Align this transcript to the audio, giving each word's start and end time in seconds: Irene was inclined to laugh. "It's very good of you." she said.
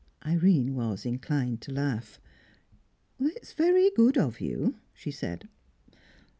Irene 0.25 0.73
was 0.73 1.05
inclined 1.05 1.61
to 1.61 1.71
laugh. 1.71 2.19
"It's 3.19 3.53
very 3.53 3.91
good 3.95 4.17
of 4.17 4.41
you." 4.41 4.77
she 4.95 5.11
said. 5.11 5.47